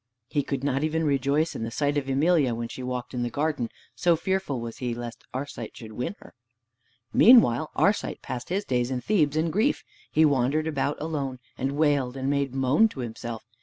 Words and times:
He 0.29 0.41
could 0.41 0.63
not 0.63 0.83
even 0.83 1.03
rejoice 1.03 1.53
in 1.55 1.61
the 1.61 1.69
sight 1.69 1.95
of 1.95 2.09
Emelia 2.09 2.55
when 2.55 2.67
she 2.69 2.81
walked 2.81 3.13
in 3.13 3.21
the 3.21 3.29
garden, 3.29 3.69
so 3.93 4.15
fearful 4.15 4.59
was 4.59 4.77
he 4.77 4.95
lest 4.95 5.25
Arcite 5.31 5.77
should 5.77 5.91
win 5.91 6.15
her. 6.17 6.33
Meanwhile 7.13 7.69
Arcite 7.75 8.23
passed 8.23 8.49
his 8.49 8.65
days 8.65 8.89
in 8.89 9.01
Thebes 9.01 9.37
in 9.37 9.51
grief. 9.51 9.83
He 10.09 10.25
wandered 10.25 10.65
about 10.65 10.99
alone, 10.99 11.37
and 11.55 11.73
wailed 11.73 12.17
and 12.17 12.31
made 12.31 12.55
moan 12.55 12.87
to 12.87 13.01
himself. 13.01 13.45